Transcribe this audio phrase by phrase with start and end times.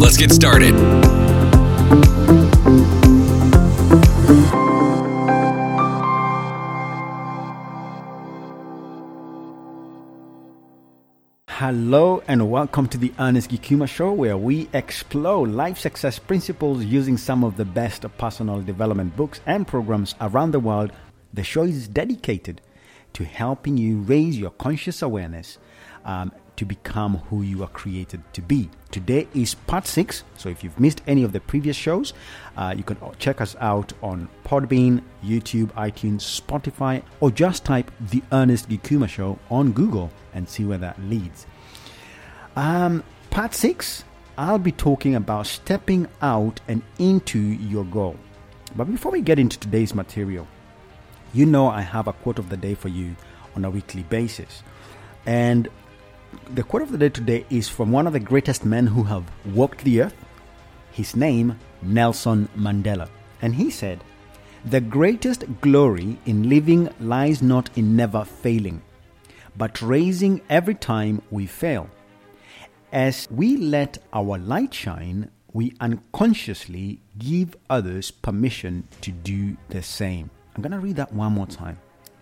[0.00, 0.74] Let's get started.
[11.48, 17.18] Hello and welcome to the Ernest Gikuma Show, where we explore life success principles using
[17.18, 20.92] some of the best personal development books and programs around the world.
[21.34, 22.62] The show is dedicated
[23.12, 25.58] to helping you raise your conscious awareness
[26.06, 28.68] um, to become who you are created to be.
[28.90, 32.12] Today is part six, so if you've missed any of the previous shows,
[32.54, 38.22] uh, you can check us out on Podbean, YouTube, iTunes, Spotify, or just type The
[38.30, 41.46] Ernest Gikuma Show on Google and see where that leads.
[42.56, 44.04] Um, part six,
[44.36, 48.16] I'll be talking about stepping out and into your goal.
[48.76, 50.46] But before we get into today's material,
[51.32, 53.16] you know I have a quote of the day for you
[53.56, 54.62] on a weekly basis.
[55.24, 55.68] And
[56.54, 59.24] the quote of the day today is from one of the greatest men who have
[59.54, 60.16] walked the earth.
[60.92, 63.08] His name, Nelson Mandela.
[63.42, 64.02] And he said,
[64.64, 68.82] The greatest glory in living lies not in never failing,
[69.56, 71.88] but raising every time we fail.
[72.92, 80.30] As we let our light shine, we unconsciously give others permission to do the same.
[80.54, 81.78] I'm going to read that one more time.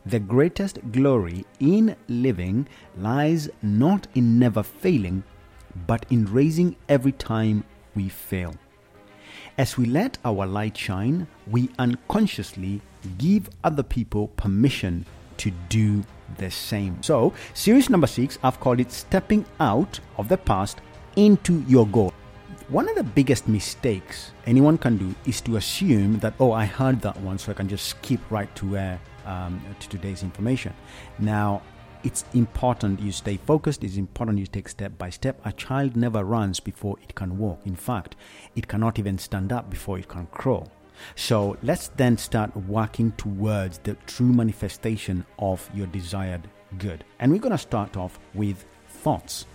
[0.08, 5.22] The greatest glory in living lies not in never failing,
[5.86, 7.62] but in raising every time
[7.94, 8.54] we fail.
[9.58, 12.80] As we let our light shine, we unconsciously
[13.18, 15.04] give other people permission
[15.36, 16.02] to do
[16.38, 17.02] the same.
[17.02, 20.80] So, series number six, I've called it Stepping Out of the Past
[21.16, 22.14] into Your Goal.
[22.68, 27.02] One of the biggest mistakes anyone can do is to assume that, oh, I heard
[27.02, 28.98] that one, so I can just skip right to, uh,
[29.28, 30.74] um, to today's information.
[31.18, 31.62] Now,
[32.04, 33.84] it's important you stay focused.
[33.84, 35.40] It's important you take step by step.
[35.44, 37.60] A child never runs before it can walk.
[37.64, 38.16] In fact,
[38.56, 40.68] it cannot even stand up before it can crawl.
[41.14, 46.48] So let's then start working towards the true manifestation of your desired
[46.78, 47.04] good.
[47.18, 49.46] And we're going to start off with thoughts.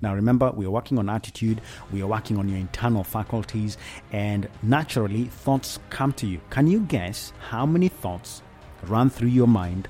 [0.00, 1.60] Now, remember, we are working on attitude,
[1.92, 3.78] we are working on your internal faculties,
[4.10, 6.40] and naturally, thoughts come to you.
[6.50, 8.42] Can you guess how many thoughts
[8.84, 9.88] run through your mind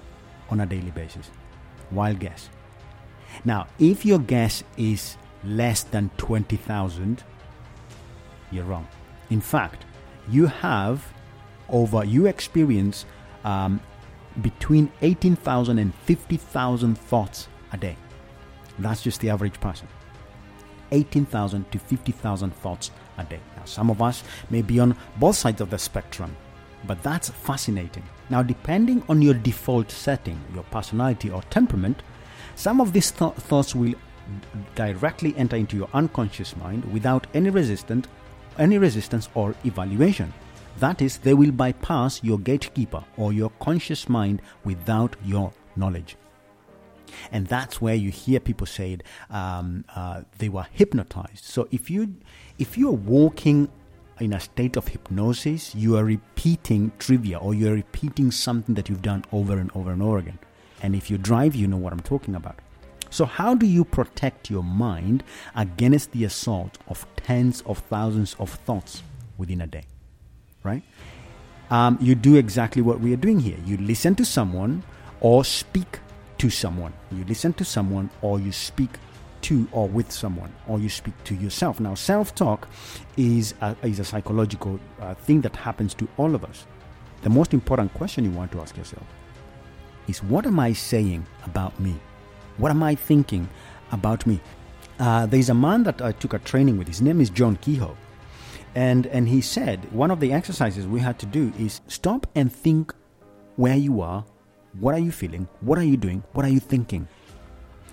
[0.51, 1.31] on a daily basis?
[1.91, 2.49] Wild guess.
[3.45, 7.23] Now, if your guess is less than 20,000,
[8.51, 8.87] you're wrong.
[9.31, 9.85] In fact,
[10.29, 11.13] you have
[11.69, 13.07] over, you experience
[13.45, 13.81] um,
[14.41, 17.97] between 18,000 and 50,000 thoughts a day.
[18.79, 19.89] That's just the average person.
[20.93, 23.41] 18,000 to 50,000 thoughts a day.
[23.57, 26.37] Now, some of us may be on both sides of the spectrum,
[26.87, 28.03] but that's fascinating.
[28.31, 32.03] Now, depending on your default setting, your personality or temperament,
[32.55, 33.95] some of these th- thoughts will
[34.75, 38.07] directly enter into your unconscious mind without any resistance,
[38.59, 40.33] any resistance or evaluation.
[40.79, 46.17] That is, they will bypass your gatekeeper or your conscious mind without your knowledge.
[47.31, 48.99] And that's where you hear people say
[49.31, 51.45] um, uh, they were hypnotized.
[51.45, 52.17] So if you
[52.59, 53.69] if you are walking
[54.21, 58.89] in a state of hypnosis, you are repeating trivia or you are repeating something that
[58.89, 60.39] you've done over and over and over again.
[60.83, 62.59] And if you drive, you know what I'm talking about.
[63.11, 65.23] So, how do you protect your mind
[65.55, 69.03] against the assault of tens of thousands of thoughts
[69.37, 69.85] within a day?
[70.63, 70.83] Right?
[71.71, 73.59] Um, you do exactly what we are doing here.
[73.67, 74.83] You listen to someone
[75.21, 76.01] or speak
[76.39, 76.93] to someone.
[77.11, 78.91] You listen to someone or you speak
[79.43, 81.81] to or with someone or you speak to yourself.
[81.81, 82.69] Now, self talk
[83.17, 86.67] is a, is a psychological uh, thing that happens to all of us.
[87.23, 89.07] The most important question you want to ask yourself
[90.09, 91.95] is what am I saying about me?
[92.59, 93.49] What am I thinking
[93.93, 94.41] about me?
[94.99, 96.89] Uh, there's a man that I took a training with.
[96.89, 97.97] His name is John Kehoe.
[98.75, 102.53] And, and he said one of the exercises we had to do is stop and
[102.53, 102.95] think
[103.57, 104.25] where you are,
[104.79, 107.07] what are you feeling, what are you doing, what are you thinking.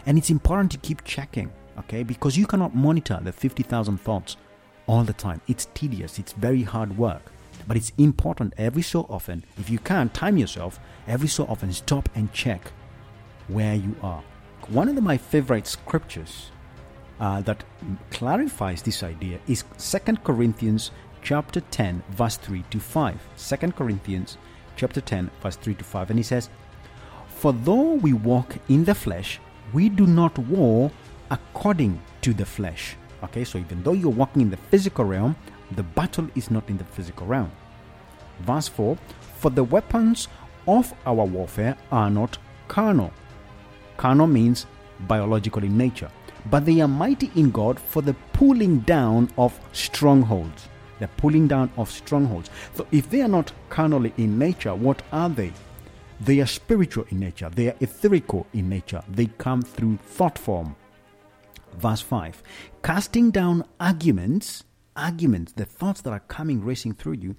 [0.06, 2.04] And it's important to keep checking, okay?
[2.04, 4.38] Because you cannot monitor the 50,000 thoughts
[4.88, 5.42] all the time.
[5.48, 7.32] It's tedious, it's very hard work.
[7.68, 12.10] But it's important every so often, if you can, time yourself, every so often stop
[12.16, 12.72] and check
[13.48, 14.24] where you are.
[14.70, 16.52] One of the, my favorite scriptures
[17.20, 17.64] uh, that
[18.12, 20.92] clarifies this idea is 2 Corinthians
[21.22, 23.20] chapter 10 verse 3 to 5.
[23.38, 24.38] 2 Corinthians
[24.76, 26.50] chapter 10 verse 3 to 5 and he says,
[27.28, 29.40] "For though we walk in the flesh,
[29.74, 30.92] we do not war
[31.30, 35.36] according to the flesh." Okay, so even though you're walking in the physical realm,
[35.72, 37.52] the battle is not in the physical realm.
[38.42, 38.98] Verse 4
[39.38, 40.28] For the weapons
[40.68, 42.38] of our warfare are not
[42.68, 43.12] carnal.
[43.98, 44.66] Carnal means
[45.08, 46.10] biological in nature,
[46.50, 50.70] but they are mighty in God for the pulling down of strongholds.
[51.00, 52.50] The pulling down of strongholds.
[52.74, 55.54] So if they are not carnally in nature, what are they?
[56.22, 60.76] They are spiritual in nature, they are etherical in nature, they come through thought form.
[61.78, 62.44] Verse 5
[62.84, 64.64] Casting down arguments,
[64.96, 67.36] arguments, the thoughts that are coming racing through you,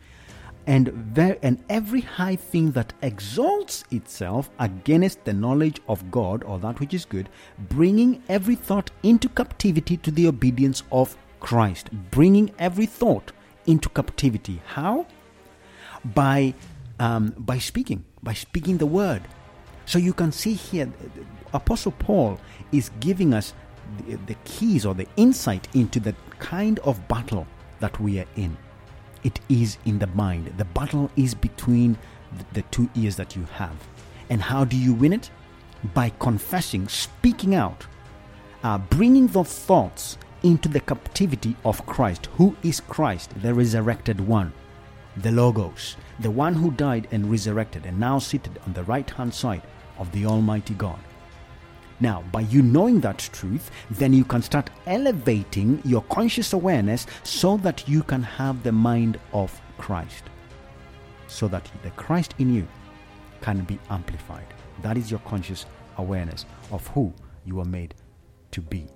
[0.67, 6.59] and, ver- and every high thing that exalts itself against the knowledge of God or
[6.61, 7.29] that which is good,
[7.59, 11.91] bringing every thought into captivity to the obedience of Christ.
[12.11, 13.33] Bringing every thought
[13.67, 14.61] into captivity.
[14.67, 15.07] How?
[16.05, 16.55] By
[17.01, 19.23] um, by speaking, by speaking the word.
[19.87, 20.89] So you can see here,
[21.53, 22.39] Apostle Paul
[22.71, 23.55] is giving us
[24.07, 27.47] the, the keys or the insight into the kind of battle
[27.81, 28.57] that we are in.
[29.25, 30.53] It is in the mind.
[30.57, 31.99] The battle is between
[32.53, 33.75] the, two ears that you have.
[34.29, 35.31] And how do you win it?
[35.95, 37.87] By confessing, speaking out,
[38.63, 42.27] uh, bringing the thoughts into the captivity of Christ.
[42.37, 43.33] Who is Christ?
[43.43, 44.53] The resurrected one,
[45.19, 49.35] the Logos, the one who died and resurrected and now seated on the right hand
[49.35, 49.63] side
[49.99, 50.99] of the Almighty God.
[52.01, 57.59] Now, by you knowing that truth, then you can start elevating your conscious awareness so
[57.59, 60.25] that you can have the mind of Christ.
[61.27, 62.67] So that the Christ in you
[63.43, 64.47] can be amplified.
[64.83, 65.67] That is your conscious
[65.99, 67.13] awareness of who
[67.45, 67.95] you are made
[68.53, 68.87] to be.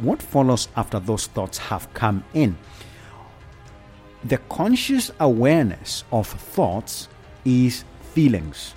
[0.00, 2.56] What follows after those thoughts have come in?
[4.24, 7.08] The conscious awareness of thoughts
[7.44, 7.84] is
[8.14, 8.74] feelings.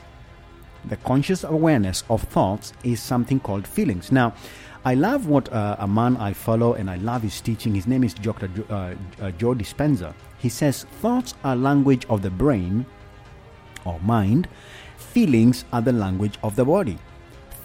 [0.85, 4.11] The conscious awareness of thoughts is something called feelings.
[4.11, 4.33] Now,
[4.83, 7.73] I love what uh, a man I follow and I love his teaching.
[7.75, 8.47] His name is Dr.
[8.49, 10.13] Jo- uh, uh, Joe Dispenza.
[10.37, 12.85] He says thoughts are language of the brain
[13.83, 14.47] or mind,
[14.97, 16.97] feelings are the language of the body.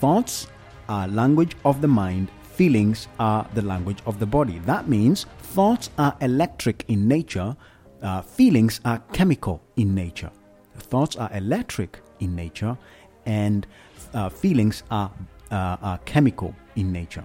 [0.01, 0.47] Thoughts
[0.89, 2.31] are language of the mind,
[2.61, 4.59] feelings are the language of the body.
[4.67, 5.25] That means
[5.55, 7.57] thoughts are electric in nature,
[8.03, 10.31] uh, feelings are chemical in nature.
[10.77, 12.77] Thoughts are electric in nature,
[13.25, 13.67] and
[14.13, 15.11] uh, feelings are,
[15.51, 17.25] uh, are chemical in nature.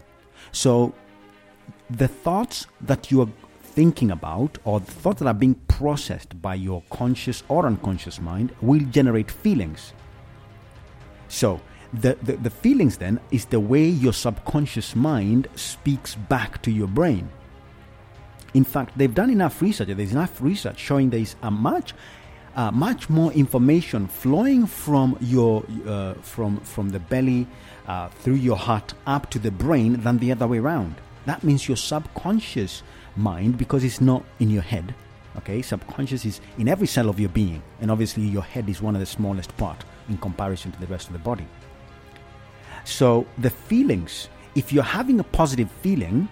[0.54, 0.94] So,
[1.90, 3.30] the thoughts that you are
[3.62, 8.56] thinking about, or the thoughts that are being processed by your conscious or unconscious mind,
[8.62, 9.92] will generate feelings.
[11.28, 11.60] So,
[11.94, 16.88] the, the, the feelings then is the way your subconscious mind speaks back to your
[16.88, 17.30] brain.
[18.54, 21.94] In fact, they've done enough research, there's enough research showing there's a much
[22.56, 27.46] uh, much more information flowing from your uh, from from the belly
[27.88, 30.96] uh, through your heart up to the brain than the other way around.
[31.26, 32.84] That means your subconscious
[33.16, 34.94] mind, because it's not in your head.
[35.38, 38.96] Okay, subconscious is in every cell of your being, and obviously your head is one
[38.96, 41.46] of the smallest part in comparison to the rest of the body.
[42.86, 46.30] So the feelings, if you're having a positive feeling,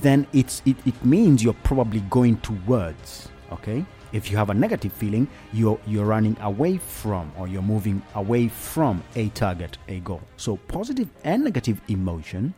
[0.00, 3.28] then it's it, it means you're probably going towards.
[3.52, 8.02] Okay, if you have a negative feeling, you're you're running away from or you're moving
[8.14, 10.22] away from a target, a goal.
[10.36, 12.54] So positive and negative emotion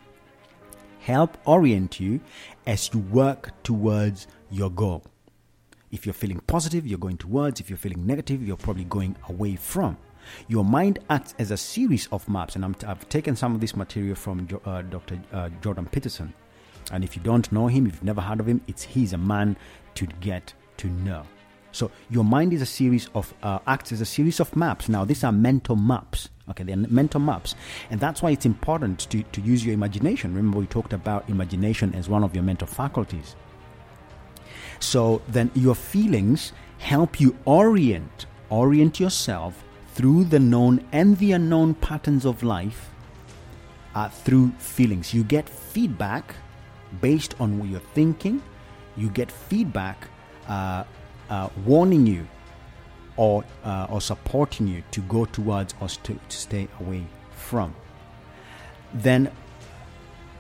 [1.00, 2.21] help orient you
[2.67, 5.03] as you work towards your goal.
[5.91, 7.61] If you're feeling positive, you're going towards.
[7.61, 9.97] If you're feeling negative, you're probably going away from.
[10.48, 13.76] Your mind acts as a series of maps, and i have taken some of this
[13.76, 15.20] material from uh, Dr.
[15.32, 16.32] Uh, Jordan Peterson.
[16.92, 19.19] And if you don't know him, if you've never heard of him, it's he's a
[19.19, 19.56] man
[19.94, 21.25] to get to know.
[21.73, 24.88] So your mind is a series of uh, acts as a series of maps.
[24.88, 26.30] Now these are mental maps.
[26.49, 27.54] Okay, they're mental maps,
[27.90, 30.35] and that's why it's important to, to use your imagination.
[30.35, 33.37] Remember, we talked about imagination as one of your mental faculties.
[34.80, 39.64] So then your feelings help you orient orient yourself
[39.99, 42.90] through the known and the unknown patterns of life
[43.97, 45.12] uh, through feelings.
[45.12, 46.37] You get feedback
[47.00, 48.40] based on what you're thinking.
[48.97, 50.07] You get feedback
[50.47, 50.85] uh,
[51.28, 52.28] uh, warning you
[53.17, 57.75] or uh, or supporting you to go towards or to, to stay away from.
[58.95, 59.33] Then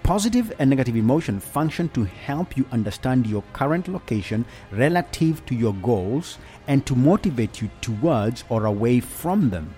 [0.08, 5.74] positive and negative emotion function to help you understand your current location relative to your
[5.82, 9.68] goals and to motivate you towards or away from them.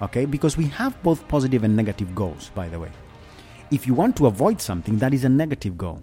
[0.00, 2.90] Okay, because we have both positive and negative goals, by the way.
[3.70, 6.02] If you want to avoid something, that is a negative goal.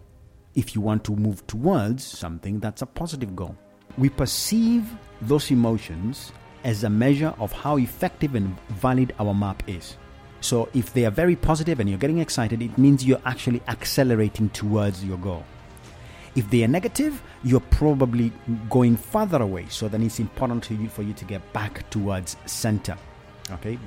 [0.53, 3.55] If you want to move towards something, that's a positive goal.
[3.97, 9.97] We perceive those emotions as a measure of how effective and valid our map is.
[10.41, 14.49] So, if they are very positive and you're getting excited, it means you're actually accelerating
[14.49, 15.43] towards your goal.
[16.35, 18.31] If they are negative, you're probably
[18.69, 19.65] going further away.
[19.69, 22.97] So then it's important to you for you to get back towards center.
[23.51, 23.79] Okay,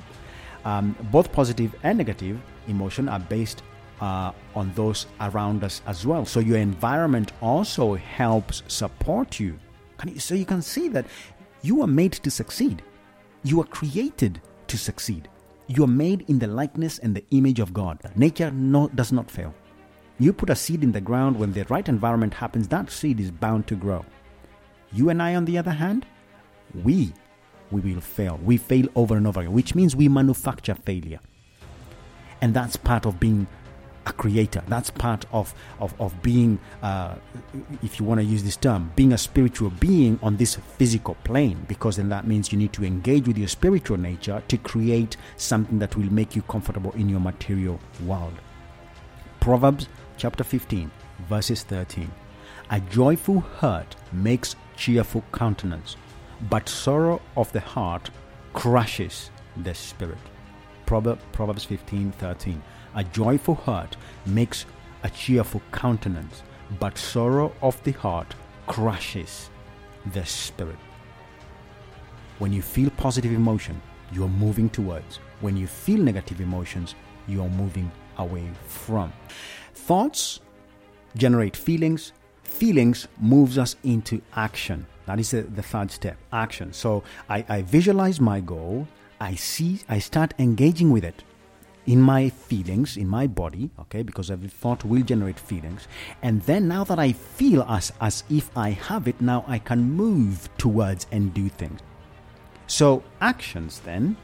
[0.65, 3.63] um, both positive and negative emotion are based
[4.01, 6.25] uh, on those around us as well.
[6.25, 9.57] So your environment also helps support you.
[10.17, 11.05] So you can see that
[11.61, 12.81] you are made to succeed.
[13.43, 15.29] You are created to succeed.
[15.67, 17.99] You are made in the likeness and the image of God.
[18.15, 19.53] Nature no, does not fail.
[20.19, 23.31] You put a seed in the ground, when the right environment happens, that seed is
[23.31, 24.05] bound to grow.
[24.91, 26.05] You and I, on the other hand,
[26.83, 27.13] we
[27.71, 28.39] we will fail.
[28.43, 31.19] We fail over and over again, which means we manufacture failure.
[32.41, 33.47] And that's part of being
[34.05, 34.63] a creator.
[34.67, 37.15] That's part of, of, of being, uh,
[37.81, 41.65] if you want to use this term, being a spiritual being on this physical plane,
[41.67, 45.79] because then that means you need to engage with your spiritual nature to create something
[45.79, 48.33] that will make you comfortable in your material world.
[49.39, 50.89] Proverbs chapter 15,
[51.29, 52.09] verses 13.
[52.71, 55.95] A joyful heart makes cheerful countenance,
[56.49, 58.09] but sorrow of the heart
[58.53, 59.29] crushes
[59.63, 60.17] the spirit.
[60.85, 62.61] Proverbs 15 13.
[62.95, 64.65] A joyful heart makes
[65.03, 66.43] a cheerful countenance,
[66.79, 68.35] but sorrow of the heart
[68.67, 69.49] crushes
[70.13, 70.77] the spirit.
[72.39, 73.81] When you feel positive emotion,
[74.11, 75.19] you are moving towards.
[75.41, 76.93] When you feel negative emotions,
[77.27, 79.11] you are moving away from.
[79.73, 80.39] Thoughts
[81.17, 82.13] generate feelings.
[82.43, 84.85] Feelings moves us into action.
[85.07, 86.71] That is the, the third step, action.
[86.73, 88.87] So I, I visualize my goal.
[89.19, 91.23] I see, I start engaging with it
[91.85, 95.87] in my feelings, in my body, okay, because every thought will generate feelings.
[96.21, 99.81] And then now that I feel as, as if I have it, now I can
[99.81, 101.81] move towards and do things.
[102.67, 104.15] So, actions then,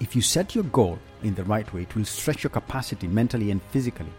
[0.00, 3.50] if you set your goal in the right way, it will stretch your capacity mentally
[3.50, 4.12] and physically.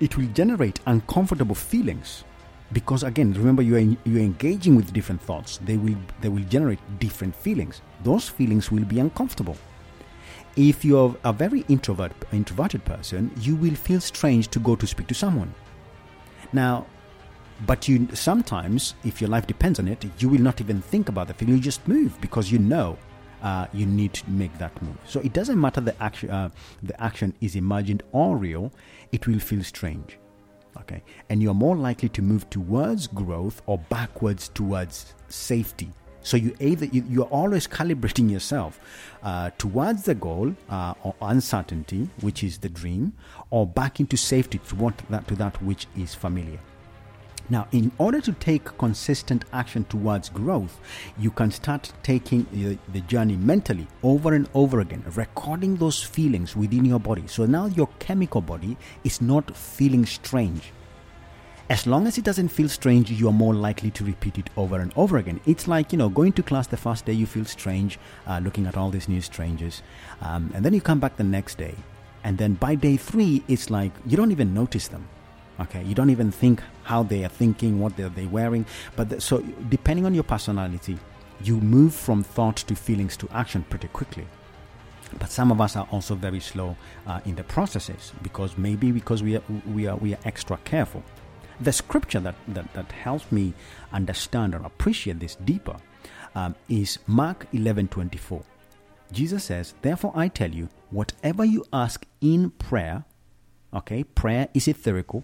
[0.00, 2.24] It will generate uncomfortable feelings
[2.72, 6.78] because again remember you are you're engaging with different thoughts they will they will generate
[6.98, 9.56] different feelings those feelings will be uncomfortable
[10.58, 15.06] if you're a very introvert introverted person you will feel strange to go to speak
[15.06, 15.54] to someone.
[16.52, 16.86] Now
[17.66, 21.28] but you sometimes if your life depends on it you will not even think about
[21.28, 22.98] the feeling you just move because you know
[23.40, 24.98] uh, you need to make that move.
[25.06, 26.50] So it doesn't matter the action uh,
[26.82, 28.72] the action is imagined or real
[29.12, 30.18] it will feel strange
[30.80, 31.02] okay?
[31.28, 35.90] And you're more likely to move towards growth or backwards towards safety
[36.28, 38.78] so you either you, are always calibrating yourself
[39.22, 43.12] uh, towards the goal uh, or uncertainty which is the dream
[43.50, 46.60] or back into safety to what that to that which is familiar
[47.50, 50.78] now, in order to take consistent action towards growth,
[51.18, 52.46] you can start taking
[52.92, 57.26] the journey mentally over and over again, recording those feelings within your body.
[57.26, 60.72] So now your chemical body is not feeling strange.
[61.70, 64.80] As long as it doesn't feel strange, you are more likely to repeat it over
[64.80, 65.38] and over again.
[65.44, 68.66] It's like, you know, going to class the first day, you feel strange, uh, looking
[68.66, 69.82] at all these new strangers.
[70.22, 71.74] Um, and then you come back the next day.
[72.24, 75.06] And then by day three, it's like you don't even notice them
[75.60, 78.64] okay you don't even think how they are thinking what they're they wearing
[78.96, 80.96] but the, so depending on your personality
[81.42, 84.26] you move from thought to feelings to action pretty quickly
[85.18, 89.22] but some of us are also very slow uh, in the processes because maybe because
[89.22, 91.02] we are, we are we are extra careful
[91.60, 93.52] the scripture that, that, that helps me
[93.92, 95.76] understand or appreciate this deeper
[96.34, 98.42] um, is mark 11 24
[99.12, 103.04] jesus says therefore i tell you whatever you ask in prayer
[103.74, 105.22] okay prayer is etherical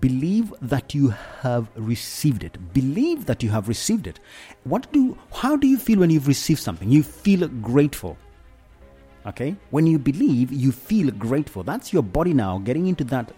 [0.00, 1.08] believe that you
[1.42, 2.56] have received it.
[2.72, 4.20] Believe that you have received it.
[4.64, 6.88] What do how do you feel when you've received something?
[6.88, 8.16] You feel grateful
[9.26, 9.56] okay?
[9.70, 11.62] When you believe you feel grateful.
[11.62, 13.32] That's your body now getting into that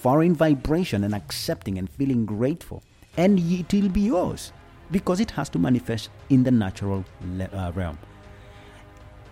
[0.00, 2.82] foreign vibration and accepting and feeling grateful
[3.16, 4.52] and it will be yours
[4.90, 7.04] because it has to manifest in the natural
[7.52, 7.98] uh, realm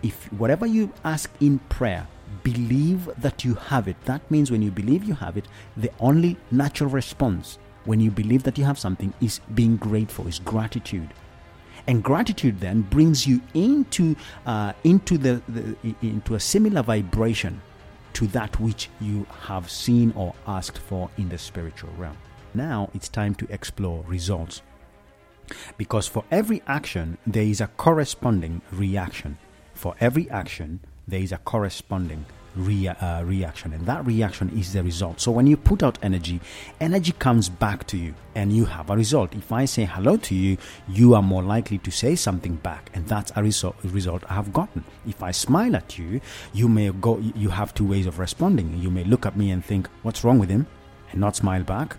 [0.03, 2.07] if whatever you ask in prayer
[2.43, 3.97] believe that you have it.
[4.05, 5.47] That means when you believe you have it,
[5.77, 10.41] the only natural response when you believe that you have something is being grateful, is
[10.41, 11.09] gratitude.
[11.87, 17.63] And gratitude then brings you into uh, into the, the into a similar vibration
[18.17, 22.17] to that which you have seen or asked for in the spiritual realm.
[22.55, 24.63] Now it's time to explore results.
[25.77, 29.37] Because for every action, there is a corresponding reaction.
[29.75, 32.25] For every action, there is a corresponding
[32.57, 35.21] rea- uh, reaction, and that reaction is the result.
[35.21, 36.41] So when you put out energy,
[36.81, 39.35] energy comes back to you, and you have a result.
[39.35, 40.57] If I say hello to you,
[40.89, 44.53] you are more likely to say something back, and that's a result, result I have
[44.53, 44.85] gotten.
[45.07, 46.21] If I smile at you,
[46.53, 47.19] you may go.
[47.19, 48.79] You have two ways of responding.
[48.79, 50.67] You may look at me and think, "What's wrong with him?"
[51.13, 51.97] and not smile back,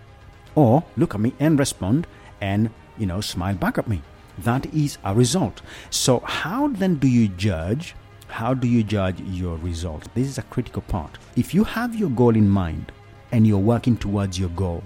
[0.56, 2.08] or look at me and respond
[2.42, 4.02] and you know smile back at me.
[4.38, 5.62] That is a result.
[5.90, 7.96] So how then do you judge
[8.28, 10.08] How do you judge your results?
[10.14, 11.18] This is a critical part.
[11.36, 12.92] If you have your goal in mind
[13.32, 14.84] and you're working towards your goal,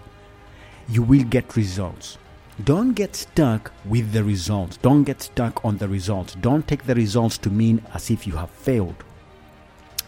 [0.88, 2.18] you will get results.
[2.64, 4.78] Don't get stuck with the results.
[4.78, 6.36] Don't get stuck on the results.
[6.36, 9.04] Don't take the results to mean as if you have failed.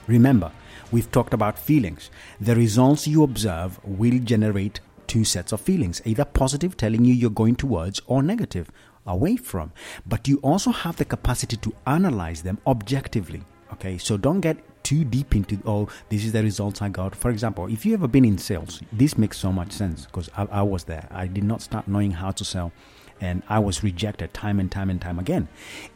[0.08, 0.52] Remember,
[0.92, 2.12] we've talked about feelings.
[2.40, 7.30] The results you observe will generate two sets of feelings either positive, telling you you're
[7.30, 8.70] going towards, or negative,
[9.05, 9.72] away from.
[10.05, 13.41] But you also have the capacity to analyze them objectively.
[13.74, 17.15] Okay, so don't get too deep into oh this is the results i got.
[17.15, 20.43] For example if you ever been in sales this makes so much sense because I,
[20.43, 21.07] I, was there.
[21.10, 22.72] I did not start knowing how to sell
[23.22, 25.48] and i was rejected time and time and time again.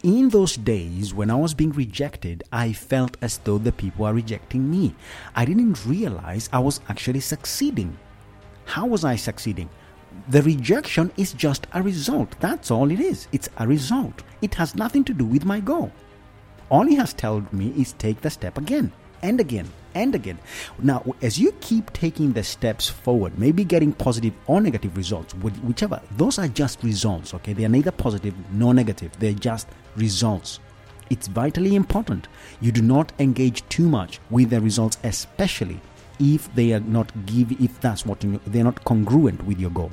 [0.04, 4.14] In those days when i was being rejected i felt as though the people are
[4.14, 4.96] rejecting me.
[5.36, 7.98] I didn't realize i was actually succeeding.
[8.66, 9.70] How was i succeeding
[10.30, 14.76] the rejection is just a result that's all it is it's a result it has
[14.76, 15.92] nothing to do with my goal
[16.70, 20.38] all he has told me is take the step again and again and again.
[20.80, 26.02] Now, as you keep taking the steps forward, maybe getting positive or negative results, whichever,
[26.18, 27.54] those are just results, okay?
[27.54, 30.60] They are neither positive nor negative, they're just results.
[31.10, 32.28] It's vitally important
[32.60, 35.80] you do not engage too much with the results, especially
[36.20, 39.92] if they are not give if that's what they're not congruent with your goal.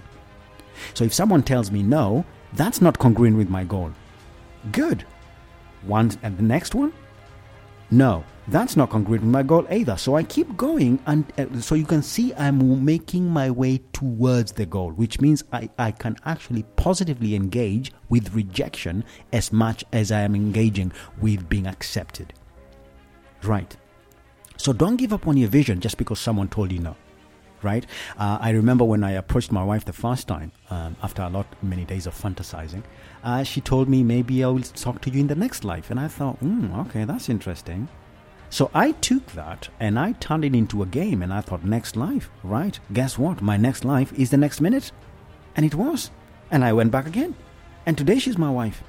[0.94, 3.92] So if someone tells me no, that's not congruent with my goal.
[4.72, 5.04] Good.
[5.82, 6.92] One and the next one?
[7.90, 9.96] No that's not congruent with my goal either.
[9.96, 14.52] So i keep going and uh, so you can see i'm making my way towards
[14.52, 20.12] the goal which means I, I can actually positively engage with rejection as much as
[20.12, 22.34] i am engaging with being accepted.
[23.42, 23.76] Right
[24.56, 26.96] so don't give up on your vision just because someone told you no
[27.64, 27.86] right?
[28.18, 31.46] Uh, I remember when I approached my wife the first time, um, after a lot,
[31.62, 32.84] many days of fantasizing,
[33.24, 35.90] uh, she told me maybe I will talk to you in the next life.
[35.90, 37.88] And I thought, hmm, okay, that's interesting.
[38.50, 41.96] So I took that and I turned it into a game and I thought, next
[41.96, 42.78] life, right?
[42.92, 43.42] Guess what?
[43.42, 44.92] My next life is the next minute.
[45.56, 46.10] And it was.
[46.50, 47.34] And I went back again.
[47.86, 48.84] And today she's my wife.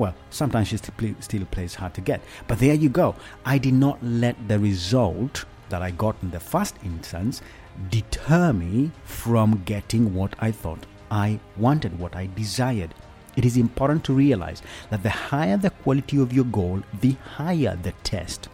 [0.00, 2.22] Well, sometimes she still plays hard to get.
[2.48, 3.14] But there you go.
[3.44, 7.42] I did not let the result that I got in the first instance
[7.90, 12.94] deter me from getting what I thought I wanted, what I desired.
[13.36, 17.76] It is important to realize that the higher the quality of your goal, the higher
[17.82, 18.48] the test.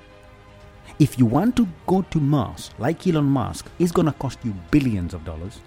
[0.98, 4.52] If you want to go to Mars, like Elon Musk, it's going to cost you
[4.72, 5.60] billions of dollars.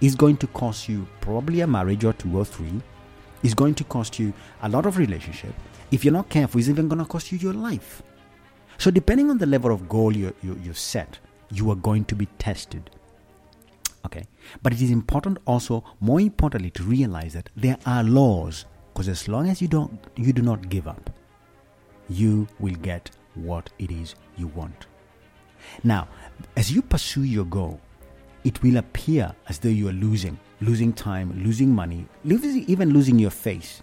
[0.00, 2.80] It's going to cost you probably a marriage or two or three.
[3.42, 5.54] It's going to cost you a lot of relationship.
[5.90, 8.02] If you're not careful, it's even going to cost you your life.
[8.78, 11.18] So, depending on the level of goal you, you, you set,
[11.50, 12.90] you are going to be tested.
[14.04, 14.26] Okay.
[14.62, 18.64] But it is important also, more importantly, to realize that there are laws.
[18.92, 21.10] Because as long as you don't you do not give up,
[22.08, 24.86] you will get what it is you want.
[25.82, 26.08] Now,
[26.56, 27.80] as you pursue your goal,
[28.46, 33.30] it will appear as though you are losing, losing time, losing money, even losing your
[33.30, 33.82] face.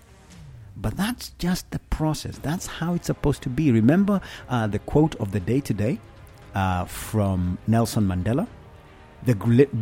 [0.78, 2.40] But that's just the process.
[2.40, 3.72] That's how it's supposed to be.
[3.72, 6.00] Remember uh, the quote of the day today
[6.56, 8.48] uh, from Nelson Mandela?
[9.26, 9.34] the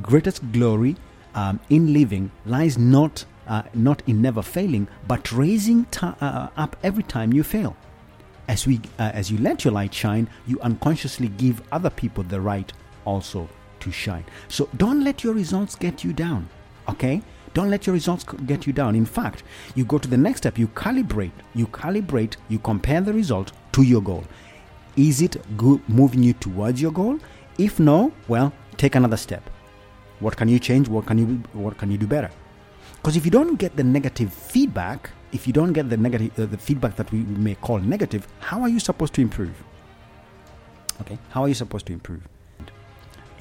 [0.01, 0.95] greatest glory
[1.33, 6.75] um, in living lies not uh, not in never failing, but raising ta- uh, up
[6.83, 7.75] every time you fail.
[8.47, 12.39] As we uh, as you let your light shine, you unconsciously give other people the
[12.39, 12.71] right
[13.05, 13.49] also
[13.81, 14.25] to shine.
[14.47, 16.47] So don't let your results get you down.
[16.89, 17.21] Okay?
[17.53, 18.95] Don't let your results get you down.
[18.95, 19.43] In fact,
[19.75, 23.83] you go to the next step, you calibrate, you calibrate, you compare the result to
[23.83, 24.23] your goal.
[24.95, 27.19] Is it good moving you towards your goal?
[27.57, 29.49] If no, well, take another step.
[30.19, 30.87] What can you change?
[30.87, 32.29] What can you what can you do better?
[32.97, 36.45] Because if you don't get the negative feedback, if you don't get the negative uh,
[36.45, 39.63] the feedback that we may call negative, how are you supposed to improve?
[41.01, 42.21] Okay, how are you supposed to improve?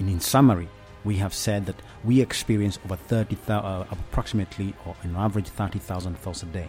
[0.00, 0.68] And in summary,
[1.04, 6.42] we have said that we experience over 30, uh, approximately or an average 30,000 thoughts
[6.42, 6.68] a day.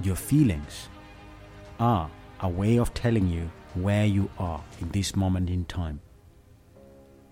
[0.00, 0.88] Your feelings
[1.78, 2.08] are
[2.40, 6.00] a way of telling you where you are in this moment in time.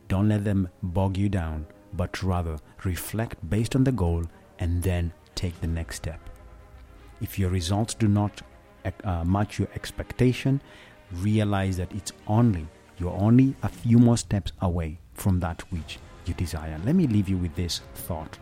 [0.08, 4.24] Don't let them bog you down, but rather reflect based on the goal
[4.58, 6.20] and then take the next step.
[7.20, 8.42] If your results do not
[9.04, 10.60] uh, match your expectation,
[11.12, 12.66] realize that it's only
[12.98, 16.80] you're only a few more steps away from that which you desire.
[16.84, 18.38] Let me leave you with this thought.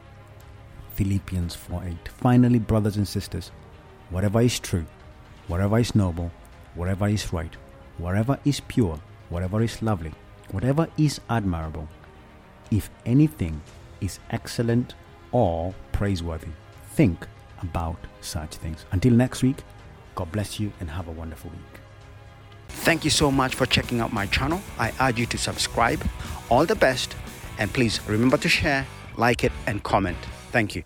[0.94, 2.08] Philippians 4:8.
[2.08, 3.50] Finally, brothers and sisters,
[4.10, 4.86] whatever is true,
[5.48, 6.30] whatever is noble,
[6.74, 7.54] whatever is right,
[7.98, 10.12] whatever is pure, whatever is lovely,
[10.50, 11.88] whatever is admirable,
[12.70, 13.60] if anything
[14.00, 14.94] is excellent
[15.32, 16.52] or praiseworthy,
[16.90, 17.26] think
[17.62, 18.86] about such things.
[18.92, 19.64] Until next week,
[20.14, 21.87] God bless you and have a wonderful week.
[22.84, 24.60] Thank you so much for checking out my channel.
[24.78, 26.02] I urge you to subscribe.
[26.48, 27.14] All the best.
[27.58, 28.86] And please remember to share,
[29.16, 30.18] like it, and comment.
[30.52, 30.84] Thank you.